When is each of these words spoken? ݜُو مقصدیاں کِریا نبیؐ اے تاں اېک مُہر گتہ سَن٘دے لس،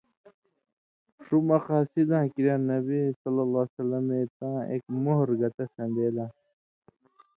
ݜُو 1.23 1.37
مقصدیاں 1.49 2.25
کِریا 2.33 2.55
نبیؐ 2.69 3.03
اے 3.05 4.23
تاں 4.37 4.59
اېک 4.69 4.83
مُہر 5.03 5.29
گتہ 5.39 5.65
سَن٘دے 5.73 6.07
لس، 6.15 6.35